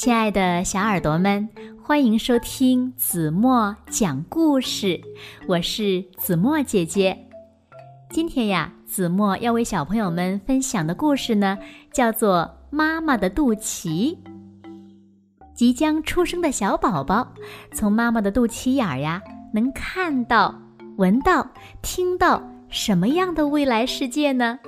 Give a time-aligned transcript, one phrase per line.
[0.00, 1.46] 亲爱的小耳朵们，
[1.82, 4.98] 欢迎收听子墨讲故事，
[5.46, 7.26] 我是子墨姐姐。
[8.08, 11.58] 今天呀，子墨要为小朋友们分享的故事呢，
[11.92, 13.88] 叫做《妈妈的肚脐》。
[15.54, 17.34] 即将出生的小宝宝，
[17.74, 19.20] 从妈妈的肚脐眼儿呀，
[19.52, 20.58] 能看到、
[20.96, 21.46] 闻到、
[21.82, 24.58] 听到什么样的未来世界呢？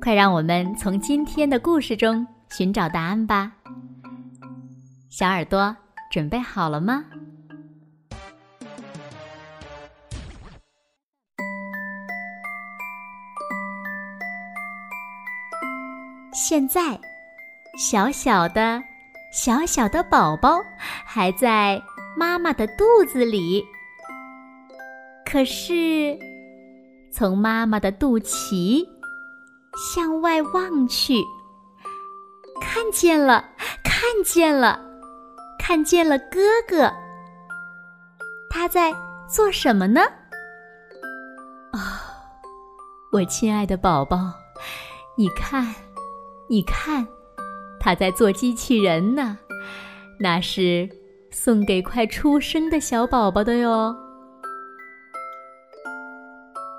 [0.00, 3.52] 快让我们从今天的故事中寻找答案吧！
[5.10, 5.76] 小耳朵
[6.08, 7.04] 准备好了吗？
[16.32, 16.96] 现在，
[17.76, 18.80] 小小的、
[19.32, 20.60] 小小的宝宝
[21.04, 21.82] 还在
[22.16, 23.66] 妈妈的肚子里，
[25.26, 26.16] 可是
[27.12, 28.86] 从妈妈的肚脐。
[29.94, 31.14] 向外望去，
[32.60, 33.48] 看见了，
[33.84, 34.78] 看见了，
[35.70, 36.92] 看见了哥哥。
[38.50, 38.92] 他在
[39.28, 40.00] 做什么呢？
[41.70, 42.02] 啊，
[43.12, 44.34] 我亲爱的宝宝，
[45.16, 45.72] 你看，
[46.48, 47.06] 你看，
[47.78, 49.38] 他在做机器人呢。
[50.18, 50.88] 那是
[51.30, 53.94] 送给快出生的小宝宝的哟。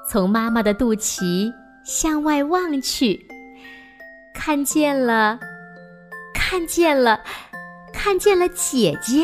[0.05, 1.50] 从妈妈的肚脐。
[1.83, 3.20] 向外望去，
[4.36, 5.39] 看见了，
[6.31, 7.20] 看见了，
[8.04, 9.24] 看见了姐姐。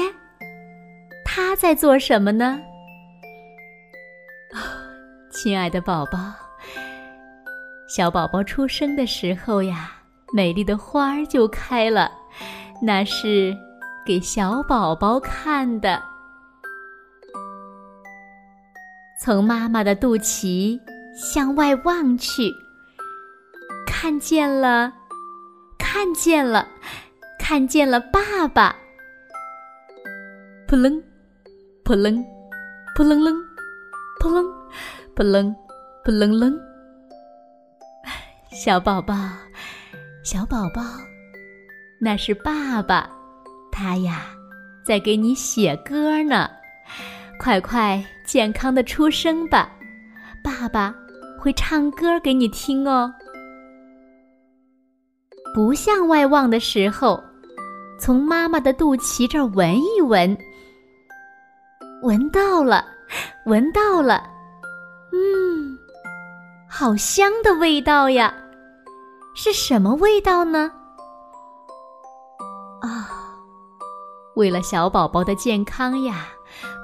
[1.25, 2.61] 她在做什么呢？
[4.53, 4.61] 啊，
[5.31, 6.19] 亲爱的宝宝，
[7.89, 9.93] 小宝宝出生的时候呀，
[10.31, 12.11] 美丽的花儿就开了，
[12.79, 13.51] 那是
[14.05, 15.99] 给小宝宝看的。
[19.19, 20.79] 从妈妈的肚脐。
[21.19, 22.53] 向外望去，
[23.87, 24.93] 看见了，
[25.79, 26.67] 看见了，
[27.49, 28.75] 看见了爸爸。
[30.67, 31.01] 扑棱，
[31.85, 32.21] 扑棱，
[32.93, 33.33] 扑棱棱，
[34.19, 34.45] 扑棱，
[35.15, 35.55] 扑棱，
[36.03, 36.59] 扑棱棱。
[38.51, 39.15] 小宝宝，
[40.25, 40.81] 小宝宝，
[42.01, 43.09] 那是爸爸，
[43.71, 44.25] 他呀，
[44.85, 46.49] 在给你写歌呢。
[47.39, 49.71] 快快健康的出生吧，
[50.43, 50.93] 爸爸。
[51.39, 53.13] 会唱歌给你听哦。
[55.55, 57.23] 不向外望的时候，
[57.99, 60.37] 从妈妈的肚脐这儿闻一闻，
[62.03, 62.85] 闻到了，
[63.45, 64.23] 闻到了，
[65.11, 65.77] 嗯，
[66.69, 68.33] 好香的味道呀！
[69.35, 70.71] 是什么味道呢？
[72.81, 73.09] 啊，
[74.35, 76.27] 为了小宝宝的健康呀，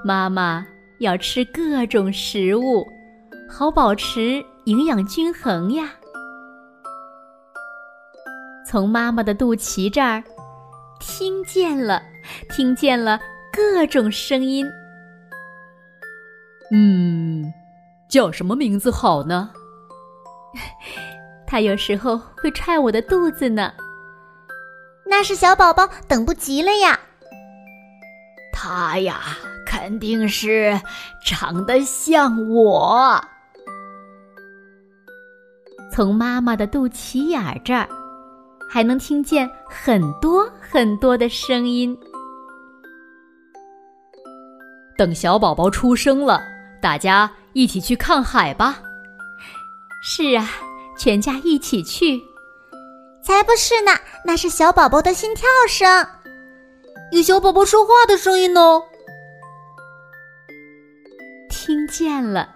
[0.03, 0.65] 妈妈
[0.99, 2.85] 要吃各种食物。
[3.49, 5.91] 好保持营养均衡呀！
[8.65, 10.23] 从妈妈的肚脐这儿
[11.05, 12.01] 听见了，
[12.49, 13.19] 听见了
[13.51, 14.65] 各种声音。
[16.71, 17.53] 嗯，
[18.09, 19.51] 叫什么名字好呢？
[21.45, 23.73] 他有时候会踹我的肚子呢。
[25.05, 26.97] 那是小宝宝等不及了呀。
[28.53, 29.19] 他呀，
[29.67, 30.79] 肯定是
[31.23, 33.21] 长得像我。
[35.91, 37.87] 从妈妈的肚脐眼儿这儿，
[38.73, 41.95] 还能听见很多很多的声音。
[44.97, 46.41] 等小宝宝出生了，
[46.81, 48.81] 大家一起去看海吧。
[50.01, 50.49] 是啊，
[50.97, 52.19] 全家一起去。
[53.23, 53.91] 才不是呢，
[54.25, 56.07] 那是小宝宝的心跳声，
[57.11, 58.81] 有小宝宝说话的声音呢。
[61.47, 62.55] 听见了，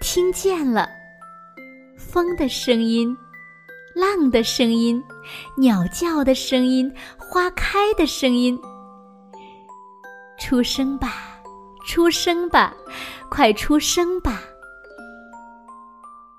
[0.00, 0.88] 听见了。
[1.96, 3.12] 风的声音，
[3.96, 5.02] 浪的声音，
[5.56, 8.58] 鸟叫的声音，花开的声音。
[10.38, 11.40] 出生吧，
[11.86, 12.72] 出生吧，
[13.28, 14.40] 快出生吧！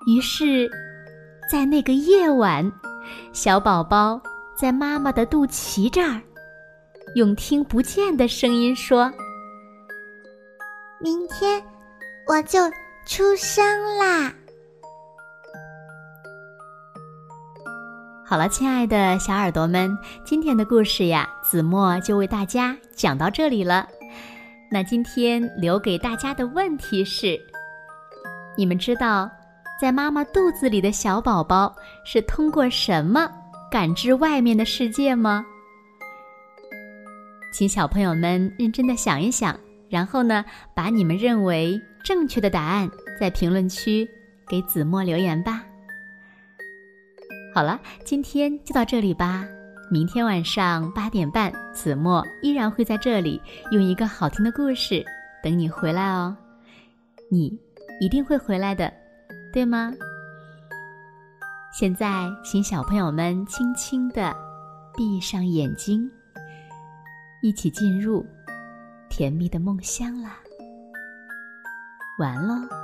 [0.06, 0.70] 于是，
[1.50, 2.72] 在那个夜晚，
[3.32, 4.20] 小宝宝
[4.56, 6.20] 在妈妈的肚脐这儿，
[7.14, 9.12] 用听不见的声音说
[10.98, 11.62] ：“明天
[12.26, 12.58] 我就
[13.04, 14.32] 出生啦。”
[18.30, 19.90] 好了，亲爱的小耳朵们，
[20.24, 23.88] 今天的故事呀，子墨就为大家讲到这里了。
[24.70, 27.36] 那今天留给大家的问题是：
[28.56, 29.28] 你们知道，
[29.80, 31.74] 在妈妈肚子里的小宝宝
[32.04, 33.28] 是通过什么
[33.68, 35.44] 感知外面的世界吗？
[37.52, 42.88] 请小朋友们认真的想一想，然后呢，把你们认为正确的答案
[43.18, 44.08] 在评论区
[44.46, 45.64] 给子墨留言吧。
[47.52, 49.44] 好了，今天就到这里吧，
[49.90, 53.42] 明天晚上八点半，子墨依然会在这里
[53.72, 55.04] 用一个好听的故事
[55.42, 56.36] 等你回来哦。
[57.28, 57.58] 你
[58.00, 58.92] 一定会回来的，
[59.52, 59.92] 对吗？
[61.72, 64.34] 现在，请小朋友们轻轻的
[64.96, 66.08] 闭上眼睛，
[67.42, 68.24] 一起进入
[69.08, 70.38] 甜蜜的梦乡啦。
[72.18, 72.79] 完喽。